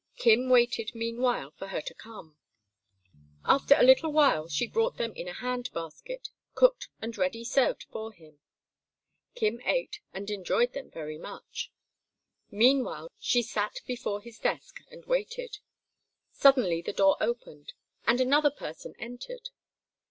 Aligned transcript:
Kim 0.17 0.49
waited, 0.49 0.95
meanwhile, 0.95 1.51
for 1.59 1.67
her 1.67 1.79
to 1.79 1.93
come. 1.93 2.35
After 3.45 3.75
a 3.75 3.83
little 3.83 4.11
while 4.11 4.47
she 4.49 4.65
brought 4.67 4.97
them 4.97 5.13
in 5.15 5.27
a 5.27 5.31
handbasket, 5.35 6.29
cooked 6.55 6.89
and 7.03 7.15
ready 7.19 7.43
served 7.43 7.83
for 7.91 8.11
him. 8.11 8.39
Kim 9.35 9.61
ate 9.63 9.99
and 10.11 10.31
enjoyed 10.31 10.73
them 10.73 10.89
much. 11.21 11.71
Meanwhile 12.49 13.11
she 13.19 13.43
sat 13.43 13.77
before 13.85 14.23
his 14.23 14.39
desk 14.39 14.79
and 14.89 15.05
waited. 15.05 15.59
Suddenly 16.31 16.81
the 16.81 16.93
door 16.93 17.15
opened, 17.21 17.73
and 18.07 18.19
another 18.19 18.49
person 18.49 18.95
entered. 18.97 19.49